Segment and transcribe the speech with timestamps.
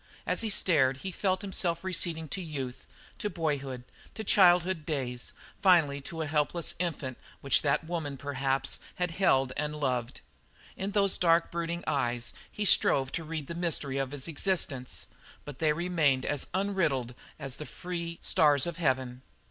[0.25, 2.87] As he stared he felt himself receding to youth,
[3.19, 3.83] to boyhood,
[4.15, 5.31] to child days,
[5.61, 10.21] finally to a helpless infant which that woman, perhaps, had held and loved.
[10.75, 15.05] In those dark, brooding eyes he strove to read the mystery of his existence,
[15.45, 19.21] but they remained as unriddled as the free stars of heaven.